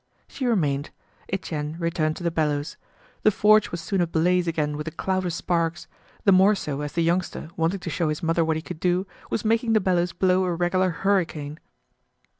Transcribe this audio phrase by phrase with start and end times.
[0.27, 0.89] She remained.
[1.31, 2.75] Etienne returned to the bellows.
[3.21, 5.85] The forge was soon ablaze again with a cloud of sparks;
[6.23, 9.05] the more so as the youngster, wanting to show his mother what he could do,
[9.29, 11.59] was making the bellows blow a regular hurricane.